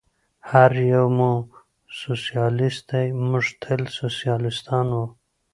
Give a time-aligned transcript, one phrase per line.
[0.51, 1.31] هر یو مو
[2.01, 5.03] سوسیالیست دی، موږ تل سوسیالیستان و.